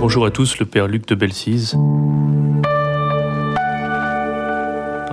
[0.00, 1.76] Bonjour à tous, le Père Luc de Belsize.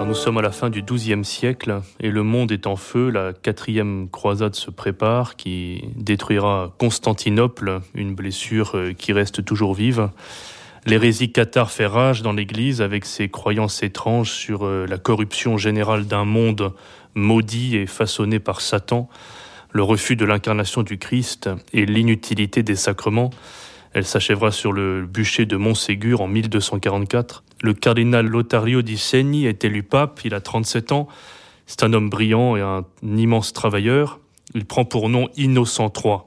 [0.06, 3.10] nous sommes à la fin du XIIe siècle et le monde est en feu.
[3.10, 10.10] La quatrième croisade se prépare qui détruira Constantinople, une blessure euh, qui reste toujours vive.
[10.86, 16.08] L'hérésie cathare fait rage dans l'Église avec ses croyances étranges sur euh, la corruption générale
[16.08, 16.72] d'un monde
[17.14, 19.10] maudit et façonné par Satan,
[19.74, 23.32] le refus de l'incarnation du Christ et l'inutilité des sacrements.
[23.94, 27.44] Elle s'achèvera sur le bûcher de Montségur en 1244.
[27.62, 31.08] Le cardinal Lotario di Segni est élu pape, il a 37 ans.
[31.66, 34.20] C'est un homme brillant et un immense travailleur.
[34.56, 36.20] Il prend pour nom Innocent III.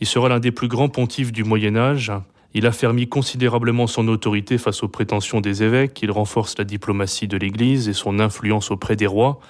[0.00, 2.12] Il sera l'un des plus grands pontifes du Moyen Âge.
[2.54, 7.36] Il affermit considérablement son autorité face aux prétentions des évêques, il renforce la diplomatie de
[7.36, 9.40] l'Église et son influence auprès des rois,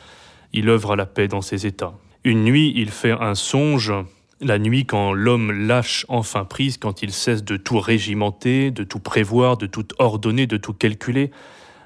[0.52, 1.94] il œuvre à la paix dans ses États.
[2.24, 3.92] Une nuit, il fait un songe
[4.40, 8.98] la nuit, quand l'homme lâche enfin prise, quand il cesse de tout régimenter, de tout
[8.98, 11.30] prévoir, de tout ordonner, de tout calculer,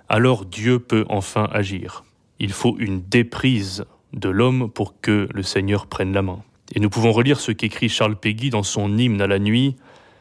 [0.09, 2.05] alors Dieu peut enfin agir.
[2.41, 6.43] Il faut une déprise de l'homme pour que le Seigneur prenne la main.
[6.75, 9.77] Et nous pouvons relire ce qu'écrit Charles Péguy dans son hymne à la nuit.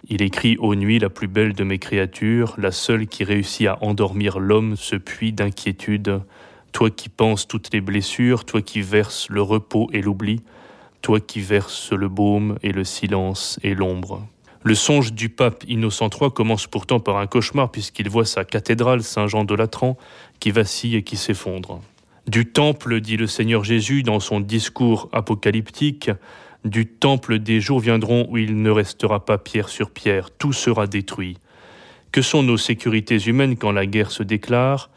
[0.07, 3.83] Il écrit Ô nuit la plus belle de mes créatures, la seule qui réussit à
[3.83, 6.21] endormir l'homme ce puits d'inquiétude.
[6.71, 10.41] Toi qui penses toutes les blessures, toi qui verses le repos et l'oubli,
[11.01, 14.25] toi qui verses le baume et le silence et l'ombre.
[14.63, 19.03] Le songe du pape Innocent III commence pourtant par un cauchemar puisqu'il voit sa cathédrale
[19.03, 19.97] Saint-Jean de Latran
[20.39, 21.81] qui vacille et qui s'effondre.
[22.27, 26.11] Du temple, dit le Seigneur Jésus dans son discours apocalyptique,
[26.65, 30.87] du temple des jours viendront où il ne restera pas pierre sur pierre, tout sera
[30.87, 31.37] détruit.
[32.11, 34.89] Que sont nos sécurités humaines quand la guerre se déclare,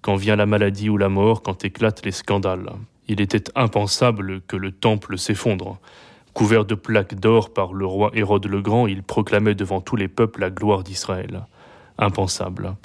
[0.00, 2.70] quand vient la maladie ou la mort, quand éclatent les scandales?
[3.08, 5.78] Il était impensable que le temple s'effondre.
[6.34, 10.08] Couvert de plaques d'or par le roi Hérode le Grand, il proclamait devant tous les
[10.08, 11.46] peuples la gloire d'Israël.
[11.98, 12.76] Impensable.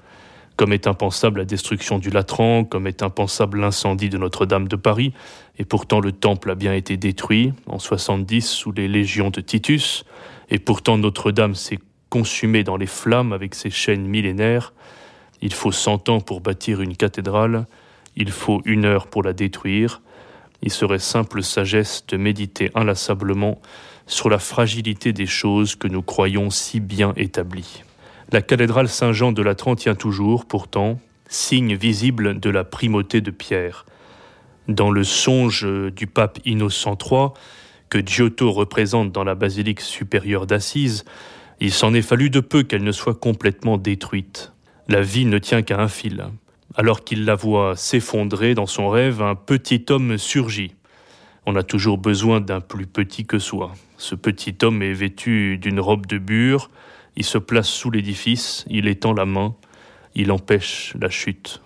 [0.56, 5.14] Comme est impensable la destruction du Latran, comme est impensable l'incendie de Notre-Dame de Paris,
[5.58, 10.06] et pourtant le temple a bien été détruit en 70 sous les légions de Titus,
[10.50, 14.74] et pourtant Notre-Dame s'est consumée dans les flammes avec ses chaînes millénaires.
[15.42, 17.66] Il faut cent ans pour bâtir une cathédrale,
[18.16, 20.02] il faut une heure pour la détruire,
[20.64, 23.62] il serait simple sagesse de méditer inlassablement
[24.08, 27.84] sur la fragilité des choses que nous croyons si bien établies.
[28.32, 33.86] La cathédrale Saint-Jean de Latran tient toujours, pourtant, signe visible de la primauté de Pierre.
[34.70, 37.28] Dans le songe du pape Innocent III,
[37.90, 41.04] que Giotto représente dans la basilique supérieure d'Assise,
[41.60, 44.54] il s'en est fallu de peu qu'elle ne soit complètement détruite.
[44.88, 46.24] La vie ne tient qu'à un fil.
[46.76, 50.74] Alors qu'il la voit s'effondrer dans son rêve, un petit homme surgit.
[51.46, 53.74] On a toujours besoin d'un plus petit que soi.
[53.98, 56.70] Ce petit homme est vêtu d'une robe de bure,
[57.16, 59.56] il se place sous l'édifice, il étend la main,
[60.16, 61.62] il empêche la chute.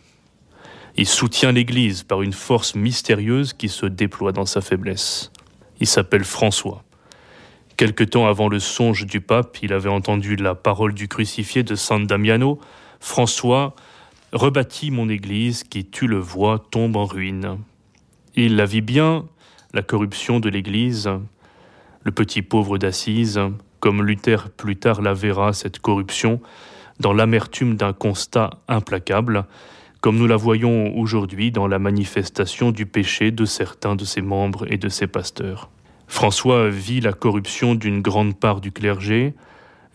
[0.98, 5.32] Il soutient l'Église par une force mystérieuse qui se déploie dans sa faiblesse.
[5.80, 6.84] Il s'appelle François.
[7.78, 11.76] Quelque temps avant le songe du pape, il avait entendu la parole du crucifié de
[11.76, 12.60] San Damiano.
[13.00, 13.76] François
[14.38, 17.58] rebâtis mon Église qui, tu le vois, tombe en ruine.
[18.36, 19.26] Il la vit bien,
[19.74, 21.10] la corruption de l'Église,
[22.04, 23.40] le petit pauvre d'Assise,
[23.80, 26.40] comme Luther plus tard la verra, cette corruption,
[27.00, 29.46] dans l'amertume d'un constat implacable,
[30.02, 34.72] comme nous la voyons aujourd'hui dans la manifestation du péché de certains de ses membres
[34.72, 35.70] et de ses pasteurs.
[36.08, 39.34] François vit la corruption d'une grande part du clergé,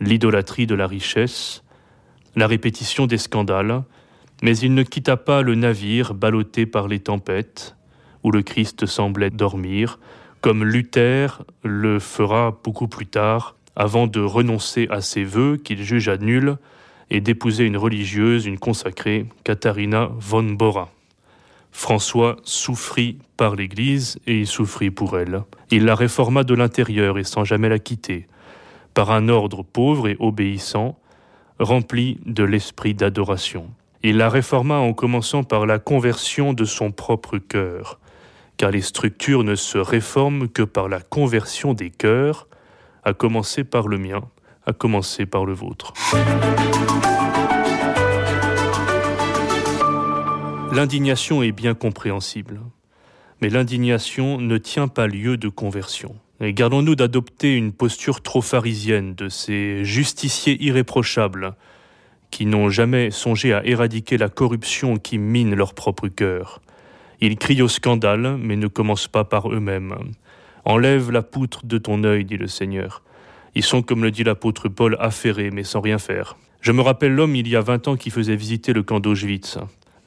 [0.01, 1.63] l'idolâtrie de la richesse,
[2.35, 3.85] la répétition des scandales,
[4.43, 7.77] mais il ne quitta pas le navire ballotté par les tempêtes,
[8.25, 9.99] où le Christ semblait dormir,
[10.41, 16.19] comme Luther le fera beaucoup plus tard, avant de renoncer à ses vœux qu'il jugea
[16.19, 16.57] nuls
[17.11, 20.91] et d'épouser une religieuse, une consacrée, Katharina von Bora.
[21.71, 25.43] François souffrit par l'Église et il souffrit pour elle.
[25.71, 28.27] Il la réforma de l'intérieur et sans jamais la quitter,
[28.93, 30.99] par un ordre pauvre et obéissant,
[31.59, 33.71] rempli de l'esprit d'adoration.
[34.05, 38.01] Il la réforma en commençant par la conversion de son propre cœur,
[38.57, 42.49] car les structures ne se réforment que par la conversion des cœurs,
[43.05, 44.23] à commencer par le mien,
[44.67, 45.93] à commencer par le vôtre.
[50.73, 52.61] L'indignation est bien compréhensible,
[53.41, 56.17] mais l'indignation ne tient pas lieu de conversion.
[56.41, 61.55] Et gardons-nous d'adopter une posture trop pharisienne de ces justiciers irréprochables
[62.33, 66.61] qui n'ont jamais songé à éradiquer la corruption qui mine leur propre cœur.
[67.21, 69.95] Ils crient au scandale, mais ne commencent pas par eux-mêmes.
[70.65, 73.03] Enlève la poutre de ton œil, dit le Seigneur.
[73.55, 76.37] Ils sont, comme le dit l'apôtre Paul, affairés, mais sans rien faire.
[76.63, 79.59] Je me rappelle l'homme il y a vingt ans qui faisait visiter le camp d'Auschwitz,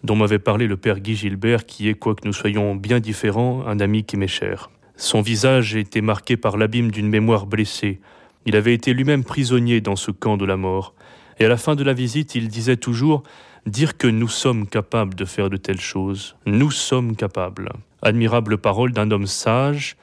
[0.04, 3.80] dont m'avait parlé le père Guy Gilbert, qui est, quoique nous soyons bien différents, un
[3.80, 4.72] ami qui m'est cher.
[4.98, 8.00] Son visage était marqué par l'abîme d'une mémoire blessée.
[8.45, 10.95] Il avait été lui-même prisonnier dans ce camp de la mort.
[11.40, 13.24] Et à la fin de la visite, il disait toujours
[13.66, 17.72] Dire que nous sommes capables de faire de telles choses, nous sommes capables.
[18.04, 19.98] Admirable parole d'un homme sage,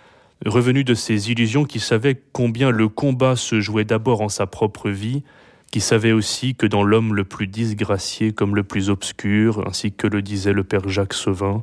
[0.45, 4.91] revenu de ses illusions, qui savait combien le combat se jouait d'abord en sa propre
[4.91, 5.23] vie,
[5.71, 10.09] qui savait aussi que dans l'homme le plus disgracié comme le plus obscur, ainsi que
[10.09, 11.63] le disait le père Jacques Sauvin,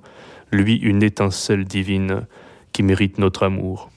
[0.52, 2.22] lui une étincelle divine
[2.72, 3.92] qui mérite notre amour.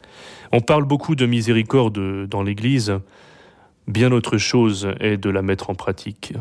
[0.50, 2.98] On parle beaucoup de miséricorde dans l'Église,
[3.88, 6.34] bien autre chose est de la mettre en pratique.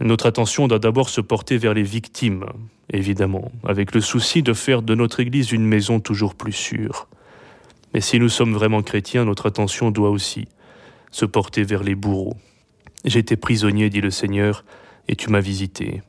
[0.00, 2.46] Notre attention doit d'abord se porter vers les victimes,
[2.92, 7.06] évidemment, avec le souci de faire de notre Église une maison toujours plus sûre.
[7.92, 10.48] Mais si nous sommes vraiment chrétiens, notre attention doit aussi
[11.10, 12.36] se porter vers les bourreaux.
[13.04, 14.64] J'étais prisonnier, dit le Seigneur,
[15.08, 16.02] et tu m'as visité.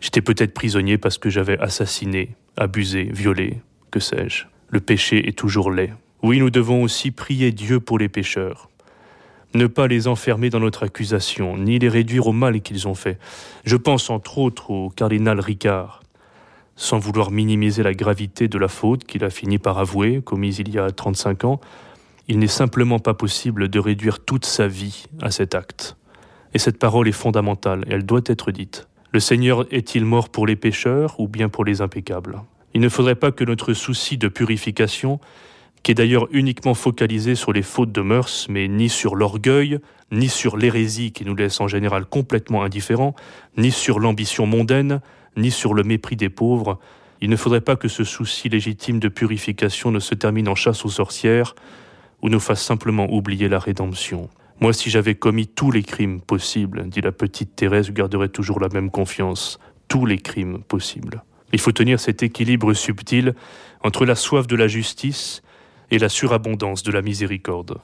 [0.00, 3.60] J'étais peut-être prisonnier parce que j'avais assassiné, abusé, violé,
[3.90, 4.44] que sais-je.
[4.68, 5.92] Le péché est toujours laid.
[6.22, 8.70] Oui, nous devons aussi prier Dieu pour les pécheurs.
[9.54, 13.18] Ne pas les enfermer dans notre accusation, ni les réduire au mal qu'ils ont fait.
[13.64, 16.02] Je pense entre autres au cardinal Ricard,
[16.76, 20.70] sans vouloir minimiser la gravité de la faute qu'il a fini par avouer, commise il
[20.70, 21.60] y a 35 ans,
[22.28, 25.96] il n'est simplement pas possible de réduire toute sa vie à cet acte.
[26.54, 28.88] Et cette parole est fondamentale, elle doit être dite.
[29.12, 32.40] Le Seigneur est-il mort pour les pécheurs ou bien pour les impeccables?
[32.72, 35.20] Il ne faudrait pas que notre souci de purification,
[35.82, 39.78] qui est d'ailleurs uniquement focalisé sur les fautes de mœurs, mais ni sur l'orgueil,
[40.10, 43.14] ni sur l'hérésie qui nous laisse en général complètement indifférents,
[43.56, 45.00] ni sur l'ambition mondaine,
[45.36, 46.78] ni sur le mépris des pauvres,
[47.22, 50.84] il ne faudrait pas que ce souci légitime de purification ne se termine en chasse
[50.84, 51.54] aux sorcières
[52.20, 54.28] ou nous fasse simplement oublier la rédemption.
[54.60, 58.58] Moi, si j'avais commis tous les crimes possibles, dit la petite Thérèse, je garderais toujours
[58.58, 59.60] la même confiance.
[59.86, 61.22] Tous les crimes possibles.
[61.52, 63.34] Il faut tenir cet équilibre subtil
[63.84, 65.42] entre la soif de la justice
[65.92, 67.76] et la surabondance de la miséricorde,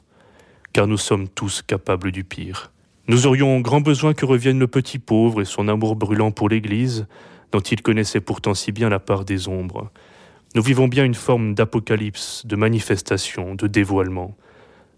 [0.72, 2.72] car nous sommes tous capables du pire.
[3.06, 7.06] Nous aurions grand besoin que revienne le petit pauvre et son amour brûlant pour l'Église,
[7.52, 9.90] dont il connaissait pourtant si bien la part des ombres.
[10.54, 14.34] Nous vivons bien une forme d'apocalypse, de manifestation, de dévoilement.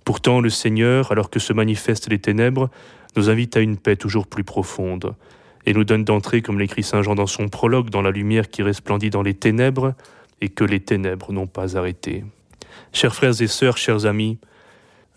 [0.05, 2.71] Pourtant, le Seigneur, alors que se manifestent les ténèbres,
[3.17, 5.17] nous invite à une paix toujours plus profonde,
[5.67, 8.63] et nous donne d'entrer, comme l'écrit Saint Jean dans son prologue, dans la lumière qui
[8.63, 9.95] resplendit dans les ténèbres,
[10.41, 12.23] et que les ténèbres n'ont pas arrêté.
[12.93, 14.39] Chers frères et sœurs, chers amis,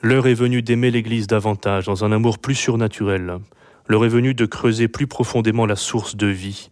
[0.02, 3.40] l'heure est venue d'aimer l'Église davantage, dans un amour plus surnaturel.
[3.88, 6.70] L'heure est venue de creuser plus profondément la source de vie,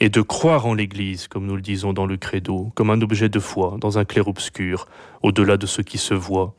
[0.00, 3.28] et de croire en l'Église, comme nous le disons dans le credo, comme un objet
[3.28, 4.86] de foi, dans un clair-obscur,
[5.22, 6.56] au-delà de ce qui se voit.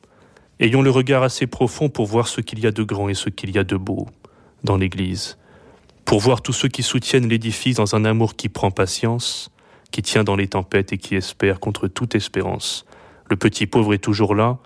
[0.62, 3.28] Ayons le regard assez profond pour voir ce qu'il y a de grand et ce
[3.28, 4.08] qu'il y a de beau
[4.64, 5.38] dans l'Église,
[6.06, 9.52] pour voir tous ceux qui soutiennent l'édifice dans un amour qui prend patience,
[9.92, 12.86] qui tient dans les tempêtes et qui espère contre toute espérance.
[13.30, 14.58] Le petit pauvre est toujours là,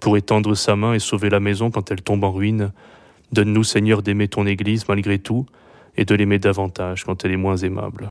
[0.00, 2.72] pour étendre sa main et sauver la maison quand elle tombe en ruine.
[3.32, 5.46] Donne-nous, Seigneur, d'aimer ton Église malgré tout,
[5.96, 8.02] et de l'aimer davantage quand elle est moins aimable.